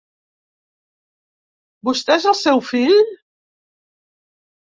Vostè 1.89 2.17
és 2.21 2.25
el 2.31 2.35
seu 2.39 2.63
fill? 2.71 2.97